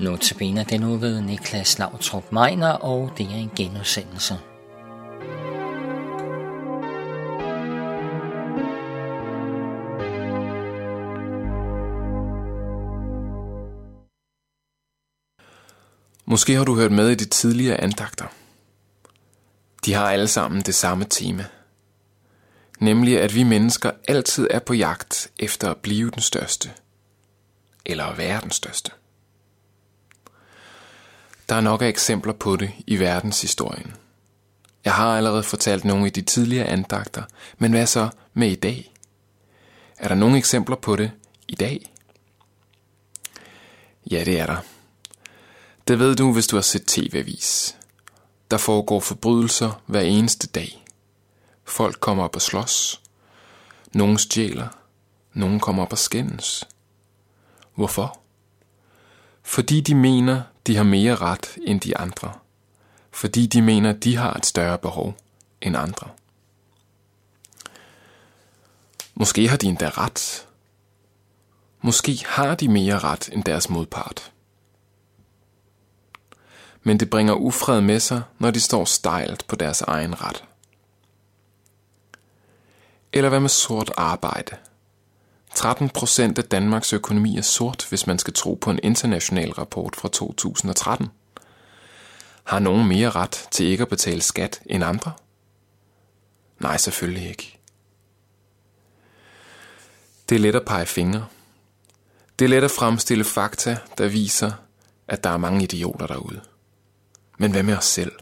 Notabene 0.00 0.64
den 0.64 0.80
nu 0.80 0.96
ved 0.96 1.20
Niklas 1.20 1.78
Lautrup 1.78 2.32
Meiner, 2.32 2.70
og 2.70 3.12
det 3.18 3.26
er 3.26 3.34
en 3.34 3.50
genudsendelse. 3.56 4.38
Måske 16.24 16.54
har 16.54 16.64
du 16.64 16.74
hørt 16.74 16.92
med 16.92 17.10
i 17.10 17.14
de 17.14 17.24
tidligere 17.24 17.80
andagter. 17.80 18.26
De 19.84 19.94
har 19.94 20.10
alle 20.10 20.28
sammen 20.28 20.62
det 20.62 20.74
samme 20.74 21.04
tema. 21.04 21.44
Nemlig 22.80 23.20
at 23.20 23.34
vi 23.34 23.42
mennesker 23.42 23.90
altid 24.08 24.48
er 24.50 24.58
på 24.58 24.74
jagt 24.74 25.30
efter 25.38 25.70
at 25.70 25.76
blive 25.76 26.10
den 26.10 26.20
største. 26.20 26.70
Eller 27.86 28.04
at 28.04 28.18
være 28.18 28.40
den 28.40 28.50
største. 28.50 28.90
Der 31.48 31.54
er 31.54 31.60
nok 31.60 31.82
af 31.82 31.88
eksempler 31.88 32.32
på 32.32 32.56
det 32.56 32.70
i 32.86 32.98
verdenshistorien. 32.98 33.94
Jeg 34.84 34.94
har 34.94 35.16
allerede 35.16 35.42
fortalt 35.42 35.84
nogle 35.84 36.06
i 36.06 36.10
de 36.10 36.22
tidligere 36.22 36.66
andagter, 36.66 37.22
men 37.58 37.72
hvad 37.72 37.86
så 37.86 38.08
med 38.34 38.50
i 38.50 38.54
dag? 38.54 38.92
Er 39.98 40.08
der 40.08 40.14
nogle 40.14 40.38
eksempler 40.38 40.76
på 40.76 40.96
det 40.96 41.10
i 41.48 41.54
dag? 41.54 41.92
Ja, 44.10 44.24
det 44.24 44.40
er 44.40 44.46
der. 44.46 44.56
Det 45.88 45.98
ved 45.98 46.16
du, 46.16 46.32
hvis 46.32 46.46
du 46.46 46.56
har 46.56 46.62
set 46.62 46.86
tv-avis. 46.86 47.76
Der 48.50 48.56
foregår 48.56 49.00
forbrydelser 49.00 49.82
hver 49.86 50.00
eneste 50.00 50.46
dag. 50.46 50.84
Folk 51.64 52.00
kommer 52.00 52.24
op 52.24 52.36
og 52.36 52.42
slås. 52.42 53.00
Nogle 53.92 54.18
stjæler. 54.18 54.68
Nogle 55.32 55.60
kommer 55.60 55.82
op 55.82 55.92
og 55.92 55.98
skændes. 55.98 56.68
Hvorfor? 57.74 58.20
Fordi 59.42 59.80
de 59.80 59.94
mener, 59.94 60.42
de 60.68 60.76
har 60.76 60.84
mere 60.84 61.16
ret 61.16 61.58
end 61.62 61.80
de 61.80 61.96
andre. 61.96 62.32
Fordi 63.10 63.46
de 63.46 63.62
mener, 63.62 63.92
de 63.92 64.16
har 64.16 64.34
et 64.34 64.46
større 64.46 64.78
behov 64.78 65.16
end 65.60 65.76
andre. 65.76 66.08
Måske 69.14 69.48
har 69.48 69.56
de 69.56 69.66
endda 69.66 69.88
ret. 69.88 70.46
Måske 71.80 72.24
har 72.26 72.54
de 72.54 72.68
mere 72.68 72.98
ret 72.98 73.28
end 73.32 73.44
deres 73.44 73.68
modpart. 73.68 74.32
Men 76.82 77.00
det 77.00 77.10
bringer 77.10 77.34
ufred 77.34 77.80
med 77.80 78.00
sig, 78.00 78.22
når 78.38 78.50
de 78.50 78.60
står 78.60 78.84
stejlt 78.84 79.46
på 79.46 79.56
deres 79.56 79.80
egen 79.80 80.22
ret. 80.22 80.44
Eller 83.12 83.28
hvad 83.28 83.40
med 83.40 83.48
sort 83.48 83.90
arbejde? 83.96 84.56
13 85.58 85.88
procent 85.88 86.38
af 86.38 86.44
Danmarks 86.44 86.92
økonomi 86.92 87.36
er 87.36 87.42
sort, 87.42 87.86
hvis 87.88 88.06
man 88.06 88.18
skal 88.18 88.34
tro 88.34 88.54
på 88.54 88.70
en 88.70 88.80
international 88.82 89.52
rapport 89.52 89.96
fra 89.96 90.08
2013. 90.08 91.08
Har 92.44 92.58
nogen 92.58 92.88
mere 92.88 93.10
ret 93.10 93.48
til 93.50 93.66
ikke 93.66 93.82
at 93.82 93.88
betale 93.88 94.22
skat 94.22 94.60
end 94.66 94.84
andre? 94.84 95.12
Nej, 96.60 96.76
selvfølgelig 96.76 97.28
ikke. 97.28 97.58
Det 100.28 100.34
er 100.34 100.38
let 100.38 100.54
at 100.54 100.64
pege 100.64 100.86
fingre. 100.86 101.26
Det 102.38 102.44
er 102.44 102.48
let 102.48 102.64
at 102.64 102.70
fremstille 102.70 103.24
fakta, 103.24 103.78
der 103.98 104.08
viser, 104.08 104.52
at 105.08 105.24
der 105.24 105.30
er 105.30 105.36
mange 105.36 105.64
idioter 105.64 106.06
derude. 106.06 106.40
Men 107.38 107.50
hvad 107.50 107.62
med 107.62 107.76
os 107.76 107.84
selv? 107.84 108.12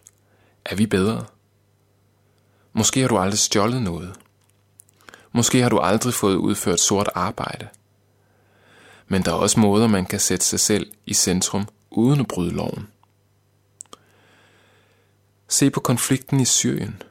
Er 0.64 0.76
vi 0.76 0.86
bedre? 0.86 1.24
Måske 2.72 3.00
har 3.00 3.08
du 3.08 3.18
aldrig 3.18 3.38
stjålet 3.38 3.82
noget– 3.82 4.14
Måske 5.36 5.62
har 5.62 5.68
du 5.68 5.78
aldrig 5.78 6.14
fået 6.14 6.36
udført 6.36 6.80
sort 6.80 7.08
arbejde. 7.14 7.68
Men 9.08 9.22
der 9.22 9.30
er 9.30 9.36
også 9.36 9.60
måder, 9.60 9.86
man 9.86 10.06
kan 10.06 10.20
sætte 10.20 10.46
sig 10.46 10.60
selv 10.60 10.92
i 11.06 11.14
centrum 11.14 11.68
uden 11.90 12.20
at 12.20 12.28
bryde 12.28 12.54
loven. 12.54 12.88
Se 15.48 15.70
på 15.70 15.80
konflikten 15.80 16.40
i 16.40 16.44
Syrien. 16.44 17.02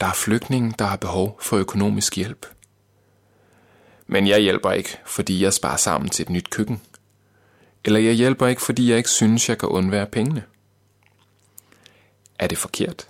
Der 0.00 0.06
er 0.06 0.12
flygtninge, 0.12 0.74
der 0.78 0.84
har 0.84 0.96
behov 0.96 1.38
for 1.42 1.56
økonomisk 1.56 2.16
hjælp. 2.16 2.46
Men 4.06 4.26
jeg 4.26 4.40
hjælper 4.40 4.70
ikke, 4.70 4.98
fordi 5.06 5.42
jeg 5.42 5.52
sparer 5.52 5.76
sammen 5.76 6.10
til 6.10 6.22
et 6.22 6.30
nyt 6.30 6.50
køkken. 6.50 6.80
Eller 7.84 8.00
jeg 8.00 8.14
hjælper 8.14 8.46
ikke, 8.46 8.62
fordi 8.62 8.90
jeg 8.90 8.96
ikke 8.96 9.10
synes, 9.10 9.48
jeg 9.48 9.58
kan 9.58 9.68
undvære 9.68 10.06
pengene. 10.06 10.42
Er 12.38 12.46
det 12.46 12.58
forkert? 12.58 13.08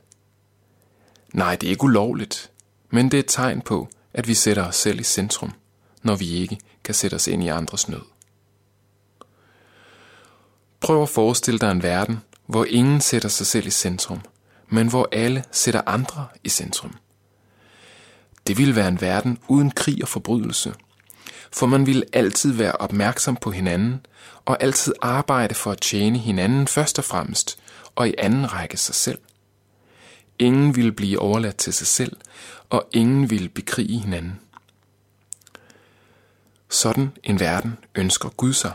Nej, 1.32 1.56
det 1.56 1.66
er 1.66 1.70
ikke 1.70 1.84
ulovligt, 1.84 2.50
men 2.90 3.10
det 3.10 3.14
er 3.14 3.22
et 3.22 3.28
tegn 3.28 3.60
på, 3.60 3.88
at 4.14 4.28
vi 4.28 4.34
sætter 4.34 4.66
os 4.66 4.76
selv 4.76 5.00
i 5.00 5.02
centrum, 5.02 5.52
når 6.02 6.16
vi 6.16 6.28
ikke 6.28 6.58
kan 6.84 6.94
sætte 6.94 7.14
os 7.14 7.26
ind 7.26 7.44
i 7.44 7.48
andres 7.48 7.88
nød. 7.88 8.02
Prøv 10.80 11.02
at 11.02 11.08
forestille 11.08 11.58
dig 11.58 11.70
en 11.70 11.82
verden, 11.82 12.20
hvor 12.46 12.64
ingen 12.64 13.00
sætter 13.00 13.28
sig 13.28 13.46
selv 13.46 13.66
i 13.66 13.70
centrum, 13.70 14.20
men 14.68 14.88
hvor 14.88 15.08
alle 15.12 15.44
sætter 15.52 15.82
andre 15.86 16.26
i 16.44 16.48
centrum. 16.48 16.94
Det 18.46 18.58
ville 18.58 18.76
være 18.76 18.88
en 18.88 19.00
verden 19.00 19.38
uden 19.48 19.70
krig 19.70 20.02
og 20.02 20.08
forbrydelse, 20.08 20.74
for 21.52 21.66
man 21.66 21.86
ville 21.86 22.04
altid 22.12 22.52
være 22.52 22.72
opmærksom 22.72 23.36
på 23.36 23.50
hinanden 23.50 24.06
og 24.44 24.62
altid 24.62 24.92
arbejde 25.02 25.54
for 25.54 25.70
at 25.70 25.80
tjene 25.80 26.18
hinanden 26.18 26.68
først 26.68 26.98
og 26.98 27.04
fremmest, 27.04 27.58
og 27.94 28.08
i 28.08 28.14
anden 28.18 28.52
række 28.52 28.76
sig 28.76 28.94
selv. 28.94 29.18
Ingen 30.42 30.76
ville 30.76 30.92
blive 30.92 31.18
overladt 31.18 31.56
til 31.56 31.72
sig 31.72 31.86
selv, 31.86 32.16
og 32.70 32.88
ingen 32.92 33.30
ville 33.30 33.48
bekrige 33.48 33.98
hinanden. 33.98 34.40
Sådan 36.68 37.10
en 37.24 37.40
verden 37.40 37.78
ønsker 37.94 38.28
Gud 38.28 38.52
sig. 38.52 38.72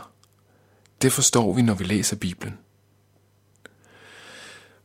Det 1.02 1.12
forstår 1.12 1.54
vi, 1.54 1.62
når 1.62 1.74
vi 1.74 1.84
læser 1.84 2.16
Bibelen. 2.16 2.58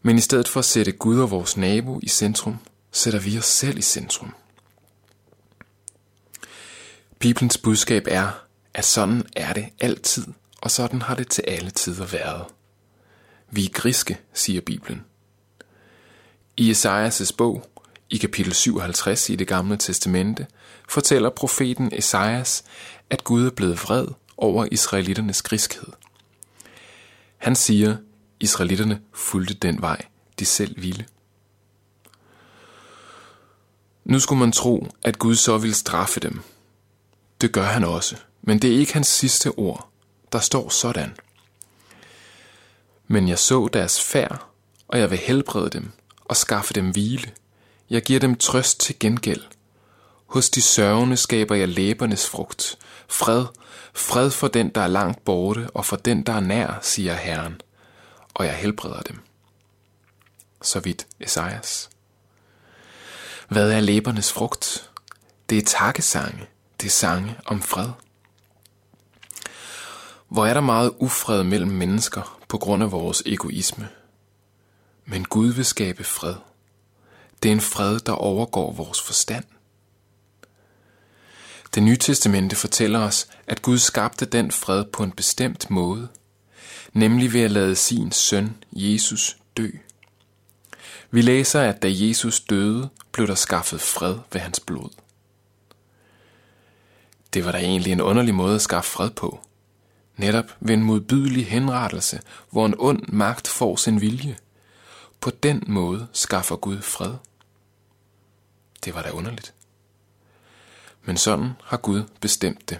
Men 0.01 0.17
i 0.17 0.21
stedet 0.21 0.47
for 0.47 0.59
at 0.59 0.65
sætte 0.65 0.91
Gud 0.91 1.19
og 1.19 1.31
vores 1.31 1.57
nabo 1.57 1.99
i 2.03 2.07
centrum, 2.07 2.57
sætter 2.91 3.19
vi 3.19 3.37
os 3.37 3.45
selv 3.45 3.77
i 3.77 3.81
centrum. 3.81 4.33
Bibelens 7.19 7.57
budskab 7.57 8.03
er, 8.07 8.45
at 8.73 8.85
sådan 8.85 9.23
er 9.35 9.53
det 9.53 9.69
altid, 9.79 10.25
og 10.61 10.71
sådan 10.71 11.01
har 11.01 11.15
det 11.15 11.27
til 11.27 11.43
alle 11.47 11.71
tider 11.71 12.05
været. 12.05 12.45
Vi 13.51 13.65
er 13.65 13.69
griske, 13.69 14.19
siger 14.33 14.61
Bibelen. 14.61 15.05
I 16.57 16.71
Esajas' 16.71 17.35
bog, 17.37 17.69
i 18.09 18.17
kapitel 18.17 18.53
57 18.53 19.29
i 19.29 19.35
det 19.35 19.47
gamle 19.47 19.77
testamente, 19.77 20.47
fortæller 20.89 21.29
profeten 21.29 21.89
Esajas, 21.93 22.63
at 23.09 23.23
Gud 23.23 23.45
er 23.45 23.51
blevet 23.51 23.83
vred 23.83 24.07
over 24.37 24.67
israelitternes 24.71 25.41
griskhed. 25.41 25.87
Han 27.37 27.55
siger, 27.55 27.97
israelitterne 28.39 29.01
fulgte 29.13 29.53
den 29.53 29.81
vej, 29.81 30.05
de 30.39 30.45
selv 30.45 30.81
ville. 30.81 31.05
Nu 34.05 34.19
skulle 34.19 34.39
man 34.39 34.51
tro, 34.51 34.87
at 35.03 35.19
Gud 35.19 35.35
så 35.35 35.57
ville 35.57 35.75
straffe 35.75 36.19
dem. 36.19 36.41
Det 37.41 37.51
gør 37.51 37.65
han 37.65 37.83
også, 37.83 38.15
men 38.41 38.59
det 38.59 38.73
er 38.73 38.79
ikke 38.79 38.93
hans 38.93 39.07
sidste 39.07 39.51
ord. 39.51 39.89
Der 40.31 40.39
står 40.39 40.69
sådan. 40.69 41.15
Men 43.07 43.27
jeg 43.27 43.39
så 43.39 43.69
deres 43.73 44.01
færd, 44.01 44.45
og 44.87 44.99
jeg 44.99 45.11
vil 45.11 45.17
helbrede 45.17 45.69
dem 45.69 45.91
og 46.25 46.37
skaffe 46.37 46.73
dem 46.73 46.91
hvile. 46.91 47.31
Jeg 47.89 48.03
giver 48.03 48.19
dem 48.19 48.35
trøst 48.35 48.79
til 48.79 48.99
gengæld. 48.99 49.41
Hos 50.25 50.49
de 50.49 50.61
sørgende 50.61 51.17
skaber 51.17 51.55
jeg 51.55 51.67
læbernes 51.67 52.29
frugt. 52.29 52.77
Fred, 53.07 53.45
fred 53.93 54.31
for 54.31 54.47
den, 54.47 54.69
der 54.69 54.81
er 54.81 54.87
langt 54.87 55.25
borte, 55.25 55.69
og 55.73 55.85
for 55.85 55.95
den, 55.95 56.23
der 56.23 56.33
er 56.33 56.39
nær, 56.39 56.79
siger 56.81 57.13
Herren. 57.13 57.61
Og 58.33 58.45
jeg 58.45 58.55
helbreder 58.55 59.01
dem. 59.01 59.19
Så 60.61 60.79
vidt 60.79 61.07
Esajas. 61.19 61.89
Hvad 63.47 63.71
er 63.71 63.79
læbernes 63.79 64.31
frugt? 64.31 64.89
Det 65.49 65.57
er 65.57 65.65
takkesange. 65.65 66.47
Det 66.81 66.87
er 66.87 66.91
sange 66.91 67.35
om 67.45 67.61
fred. 67.61 67.89
Hvor 70.27 70.45
er 70.45 70.53
der 70.53 70.61
meget 70.61 70.91
ufred 70.99 71.43
mellem 71.43 71.71
mennesker 71.71 72.39
på 72.47 72.57
grund 72.57 72.83
af 72.83 72.91
vores 72.91 73.23
egoisme. 73.25 73.89
Men 75.05 75.25
Gud 75.25 75.53
vil 75.53 75.65
skabe 75.65 76.03
fred. 76.03 76.35
Det 77.43 77.49
er 77.49 77.53
en 77.53 77.61
fred, 77.61 77.99
der 77.99 78.11
overgår 78.11 78.71
vores 78.71 79.01
forstand. 79.01 79.43
Det 81.75 81.83
nye 81.83 81.97
testamente 81.97 82.55
fortæller 82.55 82.99
os, 82.99 83.27
at 83.47 83.61
Gud 83.61 83.77
skabte 83.77 84.25
den 84.25 84.51
fred 84.51 84.85
på 84.85 85.03
en 85.03 85.11
bestemt 85.11 85.69
måde, 85.69 86.07
nemlig 86.93 87.33
ved 87.33 87.41
at 87.41 87.51
lade 87.51 87.75
sin 87.75 88.11
søn, 88.11 88.55
Jesus, 88.71 89.37
dø. 89.57 89.69
Vi 91.11 91.21
læser, 91.21 91.61
at 91.61 91.81
da 91.81 91.87
Jesus 91.91 92.39
døde, 92.39 92.89
blev 93.11 93.27
der 93.27 93.35
skaffet 93.35 93.81
fred 93.81 94.15
ved 94.33 94.41
hans 94.41 94.59
blod. 94.59 94.89
Det 97.33 97.45
var 97.45 97.51
da 97.51 97.57
egentlig 97.57 97.91
en 97.91 98.01
underlig 98.01 98.35
måde 98.35 98.55
at 98.55 98.61
skaffe 98.61 98.91
fred 98.91 99.09
på. 99.09 99.39
Netop 100.17 100.45
ved 100.59 100.73
en 100.73 100.83
modbydelig 100.83 101.47
henrettelse, 101.47 102.19
hvor 102.49 102.65
en 102.65 102.75
ond 102.77 103.07
magt 103.07 103.47
får 103.47 103.75
sin 103.75 104.01
vilje. 104.01 104.37
På 105.23 105.29
den 105.29 105.63
måde 105.67 106.07
skaffer 106.13 106.55
Gud 106.55 106.81
fred. 106.81 107.13
Det 108.85 108.95
var 108.95 109.01
da 109.01 109.11
underligt. 109.11 109.53
Men 111.03 111.17
sådan 111.17 111.51
har 111.63 111.77
Gud 111.77 112.03
bestemt 112.21 112.69
det. 112.69 112.79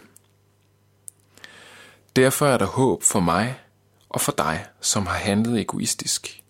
Derfor 2.16 2.48
er 2.48 2.58
der 2.58 2.66
håb 2.66 3.04
for 3.04 3.20
mig 3.20 3.60
og 4.10 4.22
for 4.22 4.32
dig, 4.32 4.66
som 4.82 5.06
har 5.06 5.18
handlet 5.18 5.60
egoistisk. 5.60 6.44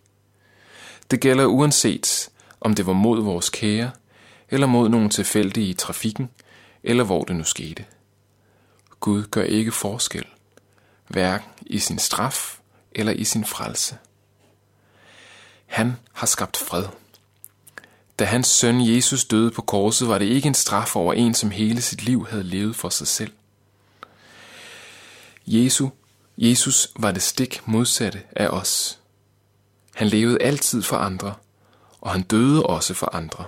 Det 1.12 1.22
gælder 1.22 1.46
uanset, 1.46 2.30
om 2.62 2.76
det 2.76 2.86
var 2.86 2.94
mod 2.94 3.24
vores 3.24 3.50
kære, 3.50 3.92
eller 4.50 4.68
mod 4.68 4.90
nogen 4.90 5.10
tilfældige 5.10 5.68
i 5.70 5.74
trafikken, 5.74 6.30
eller 6.84 7.04
hvor 7.04 7.24
det 7.24 7.36
nu 7.36 7.44
skete. 7.44 7.86
Gud 9.00 9.24
gør 9.24 9.44
ikke 9.44 9.72
forskel, 9.72 10.26
hverken 11.08 11.50
i 11.62 11.80
sin 11.80 12.00
straf 12.00 12.60
eller 12.92 13.14
i 13.14 13.24
sin 13.24 13.46
frelse. 13.46 13.98
Han 15.66 15.98
har 16.14 16.28
skabt 16.28 16.58
fred. 16.58 16.86
Da 18.20 18.26
hans 18.26 18.48
søn 18.48 18.96
Jesus 18.96 19.26
døde 19.26 19.52
på 19.52 19.62
korset, 19.62 20.08
var 20.08 20.18
det 20.18 20.26
ikke 20.26 20.48
en 20.48 20.54
straf 20.54 20.96
over 20.96 21.14
en, 21.14 21.34
som 21.34 21.52
hele 21.52 21.82
sit 21.82 22.04
liv 22.04 22.28
havde 22.30 22.44
levet 22.44 22.76
for 22.76 22.90
sig 22.90 23.08
selv. 23.08 23.32
Jesus, 25.48 25.92
Jesus 26.38 26.88
var 26.96 27.12
det 27.12 27.22
stik 27.22 27.62
modsatte 27.66 28.22
af 28.36 28.48
os. 28.48 29.00
Han 29.96 30.08
levede 30.08 30.42
altid 30.42 30.82
for 30.82 30.98
andre, 30.98 31.34
og 32.02 32.12
han 32.12 32.22
døde 32.22 32.64
også 32.64 32.94
for 32.94 33.16
andre. 33.16 33.46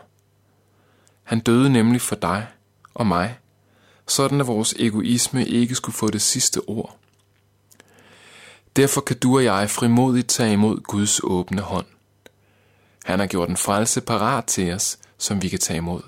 Han 1.24 1.40
døde 1.40 1.70
nemlig 1.70 2.02
for 2.02 2.16
dig 2.16 2.48
og 2.94 3.08
mig, 3.08 3.38
sådan 4.08 4.42
at 4.42 4.48
vores 4.48 4.74
egoisme 4.80 5.46
ikke 5.46 5.76
skulle 5.76 5.96
få 5.96 6.10
det 6.10 6.22
sidste 6.22 6.62
ord. 6.68 6.98
Derfor 8.76 9.02
kan 9.02 9.18
du 9.18 9.36
og 9.36 9.44
jeg 9.44 9.70
frimodigt 9.70 10.28
tage 10.28 10.54
imod 10.54 10.82
Guds 10.82 11.20
åbne 11.24 11.62
hånd. 11.62 11.86
Han 13.06 13.20
har 13.20 13.28
gjort 13.28 13.50
en 13.50 13.58
frelse 13.58 14.02
parat 14.02 14.46
til 14.46 14.74
os, 14.74 14.98
som 15.18 15.42
vi 15.42 15.50
kan 15.50 15.60
tage 15.60 15.78
imod. 15.78 16.02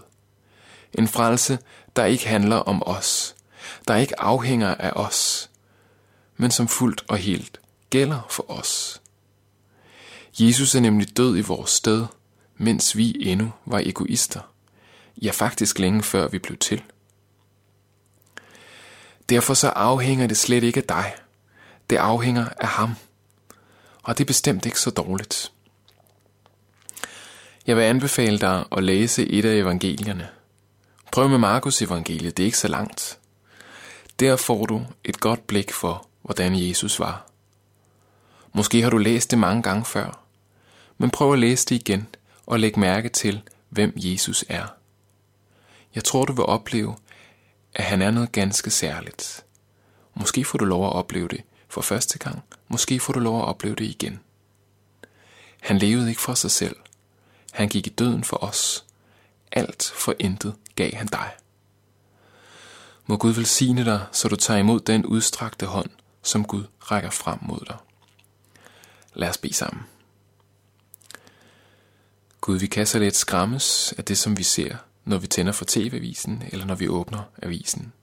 En 0.93 1.07
frelse, 1.07 1.59
der 1.95 2.05
ikke 2.05 2.27
handler 2.27 2.55
om 2.55 2.83
os, 2.85 3.35
der 3.87 3.95
ikke 3.95 4.19
afhænger 4.21 4.75
af 4.75 4.91
os, 4.95 5.49
men 6.37 6.51
som 6.51 6.67
fuldt 6.67 7.03
og 7.09 7.17
helt 7.17 7.59
gælder 7.89 8.27
for 8.29 8.51
os. 8.51 9.01
Jesus 10.39 10.75
er 10.75 10.79
nemlig 10.79 11.17
død 11.17 11.37
i 11.37 11.41
vores 11.41 11.69
sted, 11.69 12.05
mens 12.55 12.97
vi 12.97 13.15
endnu 13.19 13.53
var 13.65 13.79
egoister. 13.85 14.41
Ja, 15.21 15.31
faktisk 15.31 15.79
længe 15.79 16.03
før 16.03 16.27
vi 16.27 16.39
blev 16.39 16.57
til. 16.57 16.83
Derfor 19.29 19.53
så 19.53 19.67
afhænger 19.69 20.27
det 20.27 20.37
slet 20.37 20.63
ikke 20.63 20.79
af 20.79 20.87
dig. 20.87 21.15
Det 21.89 21.95
afhænger 21.95 22.49
af 22.59 22.67
ham. 22.67 22.95
Og 24.03 24.17
det 24.17 24.23
er 24.23 24.27
bestemt 24.27 24.65
ikke 24.65 24.79
så 24.79 24.89
dårligt. 24.89 25.51
Jeg 27.67 27.77
vil 27.77 27.83
anbefale 27.83 28.39
dig 28.39 28.65
at 28.71 28.83
læse 28.83 29.27
et 29.29 29.45
af 29.45 29.55
evangelierne. 29.55 30.29
Prøv 31.11 31.29
med 31.29 31.37
Markus 31.37 31.81
evangeliet, 31.81 32.37
det 32.37 32.43
er 32.43 32.45
ikke 32.45 32.57
så 32.57 32.67
langt. 32.67 33.19
Der 34.19 34.35
får 34.35 34.65
du 34.65 34.85
et 35.03 35.19
godt 35.19 35.47
blik 35.47 35.71
for, 35.71 36.07
hvordan 36.21 36.55
Jesus 36.55 36.99
var. 36.99 37.27
Måske 38.53 38.81
har 38.81 38.89
du 38.89 38.97
læst 38.97 39.31
det 39.31 39.39
mange 39.39 39.63
gange 39.63 39.85
før, 39.85 40.23
men 40.97 41.09
prøv 41.09 41.33
at 41.33 41.39
læse 41.39 41.65
det 41.65 41.75
igen 41.75 42.07
og 42.45 42.59
læg 42.59 42.79
mærke 42.79 43.09
til, 43.09 43.41
hvem 43.69 43.93
Jesus 43.95 44.45
er. 44.49 44.65
Jeg 45.95 46.03
tror, 46.03 46.25
du 46.25 46.33
vil 46.33 46.45
opleve, 46.45 46.95
at 47.73 47.83
han 47.83 48.01
er 48.01 48.11
noget 48.11 48.31
ganske 48.31 48.69
særligt. 48.69 49.45
Måske 50.15 50.45
får 50.45 50.57
du 50.57 50.65
lov 50.65 50.85
at 50.85 50.93
opleve 50.93 51.27
det 51.27 51.41
for 51.67 51.81
første 51.81 52.19
gang, 52.19 52.43
måske 52.67 52.99
får 52.99 53.13
du 53.13 53.19
lov 53.19 53.39
at 53.39 53.45
opleve 53.45 53.75
det 53.75 53.85
igen. 53.85 54.19
Han 55.61 55.77
levede 55.77 56.09
ikke 56.09 56.21
for 56.21 56.33
sig 56.33 56.51
selv. 56.51 56.75
Han 57.57 57.69
gik 57.69 57.87
i 57.87 57.89
døden 57.89 58.23
for 58.23 58.43
os. 58.43 58.85
Alt 59.51 59.93
for 59.95 60.15
intet 60.19 60.55
gav 60.75 60.93
han 60.93 61.07
dig. 61.07 61.31
Må 63.05 63.17
Gud 63.17 63.31
velsigne 63.31 63.85
dig, 63.85 64.05
så 64.11 64.27
du 64.27 64.35
tager 64.35 64.59
imod 64.59 64.79
den 64.79 65.05
udstrakte 65.05 65.65
hånd, 65.65 65.89
som 66.23 66.45
Gud 66.45 66.63
rækker 66.79 67.09
frem 67.09 67.39
mod 67.41 67.59
dig. 67.67 67.77
Lad 69.13 69.29
os 69.29 69.37
bede 69.37 69.53
sammen. 69.53 69.83
Gud, 72.41 72.57
vi 72.57 72.67
kan 72.67 72.87
så 72.87 72.99
lidt 72.99 73.15
skræmmes 73.15 73.93
af 73.97 74.05
det, 74.05 74.17
som 74.17 74.37
vi 74.37 74.43
ser, 74.43 74.75
når 75.05 75.17
vi 75.17 75.27
tænder 75.27 75.51
for 75.51 75.65
tv-avisen 75.67 76.43
eller 76.51 76.65
når 76.65 76.75
vi 76.75 76.87
åbner 76.87 77.23
avisen. 77.41 77.93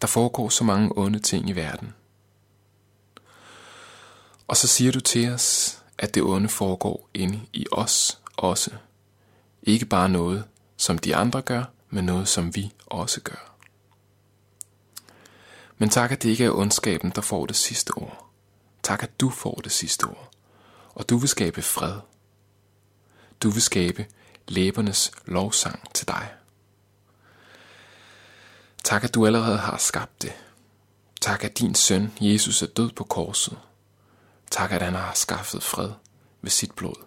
Der 0.00 0.06
foregår 0.06 0.48
så 0.48 0.64
mange 0.64 0.92
onde 0.96 1.18
ting 1.18 1.48
i 1.48 1.52
verden. 1.52 1.94
Og 4.48 4.56
så 4.56 4.66
siger 4.66 4.92
du 4.92 5.00
til 5.00 5.28
os, 5.28 5.78
at 5.98 6.14
det 6.14 6.22
onde 6.22 6.48
foregår 6.48 7.08
inde 7.14 7.40
i 7.52 7.66
os 7.72 8.18
også. 8.36 8.70
Ikke 9.62 9.86
bare 9.86 10.08
noget, 10.08 10.44
som 10.76 10.98
de 10.98 11.16
andre 11.16 11.42
gør, 11.42 11.64
men 11.90 12.04
noget, 12.04 12.28
som 12.28 12.56
vi 12.56 12.72
også 12.86 13.20
gør. 13.20 13.54
Men 15.78 15.88
tak, 15.88 16.12
at 16.12 16.22
det 16.22 16.28
ikke 16.28 16.44
er 16.44 16.50
ondskaben, 16.50 17.10
der 17.10 17.20
får 17.20 17.46
det 17.46 17.56
sidste 17.56 17.90
ord. 17.90 18.30
Tak, 18.82 19.02
at 19.02 19.20
du 19.20 19.30
får 19.30 19.60
det 19.64 19.72
sidste 19.72 20.04
ord. 20.04 20.30
Og 20.94 21.08
du 21.08 21.16
vil 21.16 21.28
skabe 21.28 21.62
fred. 21.62 21.94
Du 23.42 23.50
vil 23.50 23.62
skabe 23.62 24.06
læbernes 24.48 25.12
lovsang 25.24 25.94
til 25.94 26.08
dig. 26.08 26.32
Tak, 28.84 29.04
at 29.04 29.14
du 29.14 29.26
allerede 29.26 29.58
har 29.58 29.76
skabt 29.76 30.22
det. 30.22 30.32
Tak, 31.20 31.44
at 31.44 31.58
din 31.58 31.74
søn, 31.74 32.12
Jesus, 32.20 32.62
er 32.62 32.66
død 32.66 32.90
på 32.90 33.04
korset. 33.04 33.58
Tak, 34.50 34.72
at 34.72 34.82
han 34.82 34.94
har 34.94 35.12
skaffet 35.14 35.62
fred 35.62 35.92
ved 36.42 36.50
sit 36.50 36.72
blod. 36.72 37.04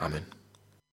Amen. 0.00 0.24